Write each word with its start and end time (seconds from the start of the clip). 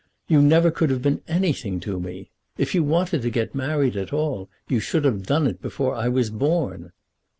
You 0.27 0.41
never 0.41 0.71
could 0.71 0.89
have 0.89 1.03
been 1.03 1.21
anything 1.27 1.79
to 1.81 1.99
me. 1.99 2.31
If 2.57 2.73
you 2.73 2.83
wanted 2.83 3.21
to 3.21 3.29
get 3.29 3.53
married 3.53 3.95
at 3.95 4.11
all, 4.11 4.49
you 4.67 4.79
should 4.79 5.05
have 5.05 5.27
done 5.27 5.45
it 5.45 5.61
before 5.61 5.93
I 5.93 6.07
was 6.07 6.31
born." 6.31 6.91